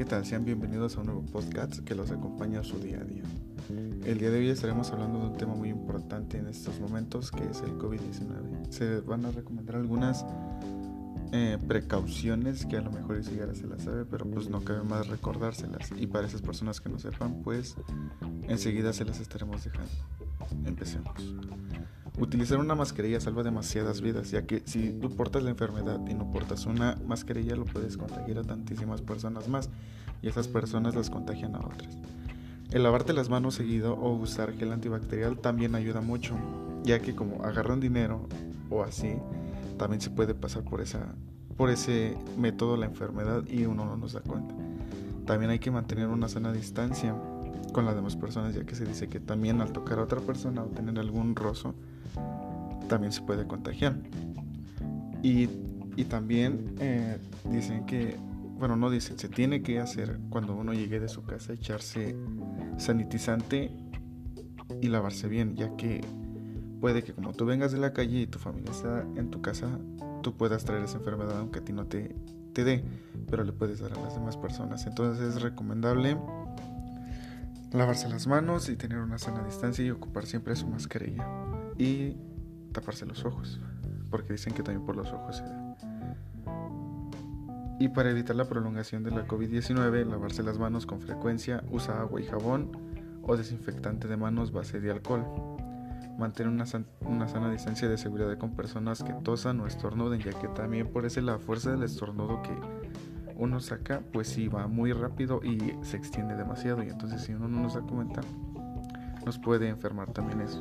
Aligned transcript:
¿qué 0.00 0.06
tal? 0.06 0.24
Sean 0.24 0.46
bienvenidos 0.46 0.96
a 0.96 1.00
un 1.00 1.06
nuevo 1.08 1.26
podcast 1.26 1.80
que 1.80 1.94
los 1.94 2.10
acompaña 2.10 2.60
a 2.60 2.64
su 2.64 2.78
día 2.78 3.02
a 3.02 3.04
día. 3.04 3.22
El 4.06 4.16
día 4.16 4.30
de 4.30 4.38
hoy 4.38 4.48
estaremos 4.48 4.90
hablando 4.92 5.18
de 5.18 5.26
un 5.26 5.36
tema 5.36 5.54
muy 5.54 5.68
importante 5.68 6.38
en 6.38 6.46
estos 6.46 6.80
momentos 6.80 7.30
que 7.30 7.44
es 7.44 7.60
el 7.60 7.72
COVID-19. 7.72 8.70
Se 8.70 9.00
van 9.00 9.26
a 9.26 9.30
recomendar 9.30 9.76
algunas 9.76 10.24
eh, 11.32 11.58
precauciones 11.68 12.64
que 12.64 12.78
a 12.78 12.80
lo 12.80 12.90
mejor 12.90 13.22
si 13.22 13.36
ya 13.36 13.54
se 13.54 13.66
las 13.66 13.82
sabe, 13.82 14.06
pero 14.06 14.24
pues 14.24 14.48
no 14.48 14.64
cabe 14.64 14.84
más 14.84 15.06
recordárselas. 15.08 15.92
Y 15.94 16.06
para 16.06 16.26
esas 16.26 16.40
personas 16.40 16.80
que 16.80 16.88
no 16.88 16.98
sepan, 16.98 17.42
pues 17.42 17.76
enseguida 18.48 18.94
se 18.94 19.04
las 19.04 19.20
estaremos 19.20 19.64
dejando. 19.64 19.92
Empecemos. 20.64 21.12
Utilizar 22.20 22.58
una 22.58 22.74
mascarilla 22.74 23.18
salva 23.18 23.42
demasiadas 23.42 24.02
vidas, 24.02 24.30
ya 24.30 24.42
que 24.42 24.62
si 24.66 24.90
tú 24.90 25.08
portas 25.16 25.42
la 25.42 25.48
enfermedad 25.48 25.98
y 26.06 26.12
no 26.12 26.30
portas 26.30 26.66
una 26.66 26.98
mascarilla, 27.06 27.56
lo 27.56 27.64
puedes 27.64 27.96
contagiar 27.96 28.36
a 28.36 28.44
tantísimas 28.44 29.00
personas 29.00 29.48
más 29.48 29.70
y 30.20 30.28
esas 30.28 30.46
personas 30.46 30.94
las 30.94 31.08
contagian 31.08 31.56
a 31.56 31.60
otras. 31.60 31.96
El 32.72 32.82
lavarte 32.82 33.14
las 33.14 33.30
manos 33.30 33.54
seguido 33.54 33.94
o 33.94 34.12
usar 34.12 34.52
gel 34.52 34.70
antibacterial 34.70 35.38
también 35.38 35.74
ayuda 35.74 36.02
mucho, 36.02 36.36
ya 36.84 37.00
que 37.00 37.14
como 37.14 37.42
agarran 37.42 37.80
dinero 37.80 38.28
o 38.68 38.82
así, 38.82 39.14
también 39.78 40.02
se 40.02 40.10
puede 40.10 40.34
pasar 40.34 40.62
por, 40.62 40.82
esa, 40.82 41.14
por 41.56 41.70
ese 41.70 42.18
método 42.36 42.76
la 42.76 42.84
enfermedad 42.84 43.44
y 43.48 43.64
uno 43.64 43.86
no 43.86 43.96
nos 43.96 44.12
da 44.12 44.20
cuenta. 44.20 44.54
También 45.24 45.52
hay 45.52 45.58
que 45.58 45.70
mantener 45.70 46.08
una 46.08 46.28
sana 46.28 46.52
distancia 46.52 47.14
con 47.70 47.84
las 47.84 47.94
demás 47.94 48.16
personas, 48.16 48.54
ya 48.54 48.64
que 48.64 48.74
se 48.74 48.84
dice 48.84 49.08
que 49.08 49.20
también 49.20 49.60
al 49.60 49.72
tocar 49.72 49.98
a 49.98 50.02
otra 50.02 50.20
persona 50.20 50.62
o 50.62 50.66
tener 50.66 50.98
algún 50.98 51.34
rozo, 51.34 51.74
también 52.88 53.12
se 53.12 53.22
puede 53.22 53.46
contagiar. 53.46 53.96
Y, 55.22 55.48
y 55.96 56.04
también 56.04 56.74
eh, 56.80 57.18
dicen 57.50 57.86
que, 57.86 58.16
bueno, 58.58 58.76
no 58.76 58.90
dicen, 58.90 59.18
se 59.18 59.28
tiene 59.28 59.62
que 59.62 59.80
hacer 59.80 60.18
cuando 60.30 60.54
uno 60.54 60.72
llegue 60.72 61.00
de 61.00 61.08
su 61.08 61.22
casa, 61.22 61.52
echarse 61.52 62.16
sanitizante 62.78 63.70
y 64.80 64.88
lavarse 64.88 65.28
bien, 65.28 65.56
ya 65.56 65.74
que 65.76 66.00
puede 66.80 67.02
que 67.02 67.12
como 67.12 67.32
tú 67.32 67.44
vengas 67.44 67.72
de 67.72 67.78
la 67.78 67.92
calle 67.92 68.20
y 68.20 68.26
tu 68.26 68.38
familia 68.38 68.70
está 68.70 69.06
en 69.16 69.30
tu 69.30 69.42
casa, 69.42 69.68
tú 70.22 70.34
puedas 70.36 70.64
traer 70.64 70.84
esa 70.84 70.98
enfermedad 70.98 71.38
aunque 71.38 71.60
a 71.60 71.64
ti 71.64 71.72
no 71.72 71.86
te, 71.86 72.14
te 72.52 72.64
dé, 72.64 72.84
pero 73.30 73.44
le 73.44 73.52
puedes 73.52 73.80
dar 73.80 73.92
a 73.92 74.00
las 74.00 74.14
demás 74.14 74.36
personas. 74.36 74.86
Entonces 74.86 75.36
es 75.36 75.42
recomendable 75.42 76.16
lavarse 77.72 78.08
las 78.08 78.26
manos 78.26 78.68
y 78.68 78.76
tener 78.76 78.98
una 78.98 79.18
sana 79.18 79.44
distancia 79.44 79.84
y 79.84 79.90
ocupar 79.90 80.26
siempre 80.26 80.56
su 80.56 80.66
mascarilla. 80.66 81.26
Y 81.78 82.16
taparse 82.72 83.06
los 83.06 83.24
ojos, 83.24 83.60
porque 84.10 84.32
dicen 84.32 84.52
que 84.54 84.62
también 84.62 84.84
por 84.84 84.96
los 84.96 85.12
ojos 85.12 85.36
se 85.38 85.44
da. 85.44 85.76
Y 87.78 87.88
para 87.88 88.10
evitar 88.10 88.36
la 88.36 88.44
prolongación 88.44 89.02
de 89.02 89.10
la 89.10 89.26
COVID-19, 89.26 90.04
lavarse 90.04 90.42
las 90.42 90.58
manos 90.58 90.84
con 90.84 91.00
frecuencia, 91.00 91.64
usa 91.70 92.00
agua 92.00 92.20
y 92.20 92.26
jabón 92.26 92.70
o 93.22 93.36
desinfectante 93.36 94.06
de 94.06 94.16
manos 94.16 94.52
base 94.52 94.80
de 94.80 94.90
alcohol. 94.90 95.24
Mantener 96.18 96.52
una, 96.52 96.66
una 97.00 97.28
sana 97.28 97.50
distancia 97.50 97.88
de 97.88 97.96
seguridad 97.96 98.36
con 98.36 98.54
personas 98.54 99.02
que 99.02 99.14
tosan 99.14 99.60
o 99.60 99.66
estornuden, 99.66 100.20
ya 100.20 100.32
que 100.38 100.48
también 100.48 100.88
por 100.88 101.06
eso 101.06 101.22
la 101.22 101.38
fuerza 101.38 101.70
del 101.70 101.82
estornudo 101.82 102.42
que 102.42 102.50
uno 103.36 103.60
saca, 103.60 104.02
pues 104.12 104.28
sí 104.28 104.48
va 104.48 104.66
muy 104.66 104.92
rápido 104.92 105.40
y 105.42 105.74
se 105.82 105.96
extiende 105.96 106.34
demasiado. 106.36 106.82
Y 106.82 106.88
entonces 106.88 107.22
si 107.22 107.32
uno 107.32 107.48
no 107.48 107.62
nos 107.62 107.74
da 107.74 107.80
cuenta, 107.80 108.20
nos 109.24 109.38
puede 109.38 109.68
enfermar 109.68 110.12
también 110.12 110.40
eso. 110.40 110.60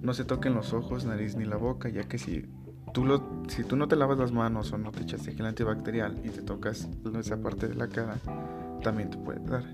No 0.00 0.14
se 0.14 0.24
toquen 0.24 0.54
los 0.54 0.72
ojos, 0.72 1.04
nariz 1.04 1.36
ni 1.36 1.44
la 1.44 1.56
boca, 1.56 1.88
ya 1.88 2.04
que 2.04 2.18
si 2.18 2.46
tú, 2.92 3.04
lo, 3.04 3.44
si 3.48 3.62
tú 3.64 3.76
no 3.76 3.88
te 3.88 3.96
lavas 3.96 4.18
las 4.18 4.32
manos 4.32 4.72
o 4.72 4.78
no 4.78 4.90
te 4.90 5.02
echaste 5.02 5.32
gel 5.32 5.46
antibacterial 5.46 6.20
y 6.24 6.30
te 6.30 6.42
tocas 6.42 6.88
esa 7.18 7.40
parte 7.40 7.68
de 7.68 7.74
la 7.74 7.88
cara, 7.88 8.16
también 8.82 9.10
te 9.10 9.18
puede 9.18 9.40
dar. 9.46 9.64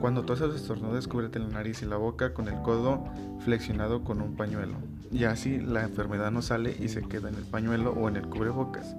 Cuando 0.00 0.22
tosas 0.22 0.50
o 0.50 0.54
estornudes, 0.54 1.08
cúbrete 1.08 1.38
la 1.38 1.48
nariz 1.48 1.82
y 1.82 1.86
la 1.86 1.96
boca 1.96 2.32
con 2.32 2.48
el 2.48 2.62
codo 2.62 3.04
flexionado 3.40 4.02
con 4.02 4.22
un 4.22 4.34
pañuelo. 4.34 4.76
Y 5.12 5.24
así 5.24 5.58
la 5.58 5.82
enfermedad 5.82 6.30
no 6.30 6.40
sale 6.40 6.74
y 6.78 6.88
se 6.88 7.02
queda 7.02 7.28
en 7.28 7.34
el 7.34 7.44
pañuelo 7.44 7.92
o 7.92 8.08
en 8.08 8.16
el 8.16 8.26
cubrebocas. 8.26 8.96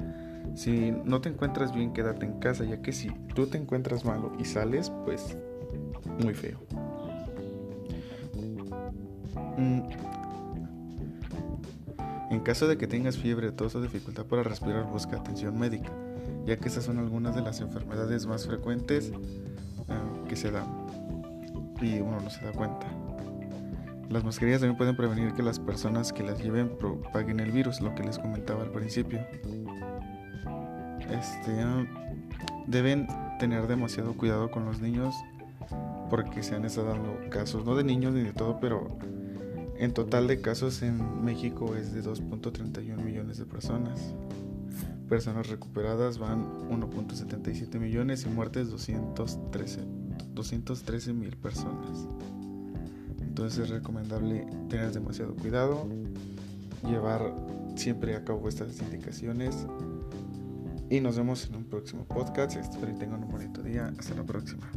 Si 0.56 0.92
no 0.92 1.22
te 1.22 1.30
encuentras 1.30 1.74
bien, 1.74 1.94
quédate 1.94 2.26
en 2.26 2.40
casa, 2.40 2.66
ya 2.66 2.82
que 2.82 2.92
si 2.92 3.10
tú 3.34 3.48
te 3.48 3.58
encuentras 3.58 4.06
malo 4.06 4.34
y 4.40 4.46
sales, 4.46 4.92
pues 5.06 5.38
muy 6.20 6.34
feo. 6.34 6.60
Mm. 9.58 9.82
En 12.32 12.40
caso 12.40 12.68
de 12.68 12.78
que 12.78 12.88
tengas 12.88 13.18
fiebre, 13.18 13.52
tos 13.52 13.76
o 13.76 13.82
dificultad 13.82 14.26
para 14.26 14.44
respirar, 14.44 14.86
busca 14.86 15.18
atención 15.18 15.60
médica, 15.60 15.92
ya 16.46 16.58
que 16.58 16.70
estas 16.70 16.86
son 16.86 16.98
algunas 16.98 17.36
de 17.36 17.42
las 17.42 17.60
enfermedades 17.60 18.26
más 18.26 18.48
frecuentes 18.48 19.12
ah, 19.90 20.02
que 20.30 20.36
se 20.36 20.50
dan 20.50 20.66
y 21.82 22.00
uno 22.00 22.20
no 22.22 22.30
se 22.30 22.46
da 22.46 22.52
cuenta. 22.52 22.88
Las 24.10 24.24
mascarillas 24.24 24.62
también 24.62 24.78
pueden 24.78 24.96
prevenir 24.96 25.34
que 25.34 25.42
las 25.42 25.60
personas 25.60 26.12
que 26.12 26.24
las 26.24 26.42
lleven 26.42 26.70
propaguen 26.78 27.40
el 27.40 27.52
virus, 27.52 27.82
lo 27.82 27.96
que 27.96 28.04
les 28.04 28.20
comentaba 28.20 28.64
al 28.64 28.72
principio. 28.72 29.20
Este, 31.12 31.52
deben 32.68 33.08
tener 33.40 33.68
demasiado 33.68 34.14
cuidado 34.14 34.52
con 34.52 34.66
los 34.66 34.82
niños 34.82 35.14
porque 36.10 36.44
se 36.44 36.56
han 36.56 36.66
estado 36.66 36.88
dando 36.88 37.30
casos, 37.30 37.66
no 37.66 37.76
de 37.76 37.84
niños 37.84 38.14
ni 38.14 38.22
de 38.22 38.34
todo, 38.34 38.60
pero 38.60 38.98
en 39.78 39.94
total 39.94 40.28
de 40.28 40.42
casos 40.42 40.82
en 40.84 41.24
México 41.24 41.76
es 41.76 41.94
de 41.94 42.04
2.31 42.04 43.04
millones 43.04 43.38
de 43.38 43.46
personas. 43.46 44.14
Personas 45.10 45.50
recuperadas 45.50 46.18
van 46.18 46.46
1.77 46.70 47.80
millones 47.80 48.26
y 48.26 48.30
muertes 48.30 48.70
213 48.70 49.82
213 50.34 51.14
mil 51.14 51.36
personas. 51.38 52.08
Entonces 53.22 53.60
es 53.60 53.70
recomendable 53.70 54.46
tener 54.70 54.92
demasiado 54.92 55.36
cuidado, 55.36 55.88
llevar 56.84 57.34
siempre 57.76 58.16
a 58.16 58.24
cabo 58.24 58.48
estas 58.50 58.82
indicaciones 58.82 59.66
y 60.92 61.00
nos 61.00 61.16
vemos 61.16 61.48
en 61.48 61.56
un 61.56 61.64
próximo 61.64 62.04
podcast. 62.06 62.58
Espero 62.58 62.88
que 62.88 63.00
tengan 63.00 63.24
un 63.24 63.32
bonito 63.32 63.64
día. 63.64 63.92
Hasta 63.98 64.14
la 64.14 64.24
próxima. 64.24 64.70